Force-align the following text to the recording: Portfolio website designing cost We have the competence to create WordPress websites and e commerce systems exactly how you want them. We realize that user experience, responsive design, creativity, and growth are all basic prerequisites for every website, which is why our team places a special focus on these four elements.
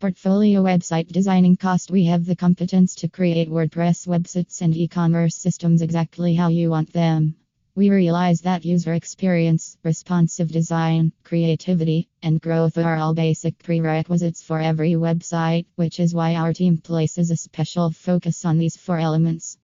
Portfolio 0.00 0.62
website 0.62 1.08
designing 1.08 1.58
cost 1.58 1.90
We 1.90 2.06
have 2.06 2.24
the 2.24 2.34
competence 2.34 2.94
to 2.94 3.08
create 3.08 3.50
WordPress 3.50 4.08
websites 4.08 4.62
and 4.62 4.74
e 4.74 4.88
commerce 4.88 5.36
systems 5.36 5.82
exactly 5.82 6.34
how 6.34 6.48
you 6.48 6.70
want 6.70 6.90
them. 6.94 7.34
We 7.74 7.90
realize 7.90 8.40
that 8.40 8.64
user 8.64 8.94
experience, 8.94 9.76
responsive 9.84 10.50
design, 10.50 11.12
creativity, 11.22 12.08
and 12.22 12.40
growth 12.40 12.78
are 12.78 12.96
all 12.96 13.12
basic 13.12 13.58
prerequisites 13.58 14.42
for 14.42 14.58
every 14.58 14.92
website, 14.92 15.66
which 15.76 16.00
is 16.00 16.14
why 16.14 16.34
our 16.34 16.54
team 16.54 16.78
places 16.78 17.30
a 17.30 17.36
special 17.36 17.90
focus 17.90 18.46
on 18.46 18.56
these 18.56 18.78
four 18.78 18.98
elements. 18.98 19.58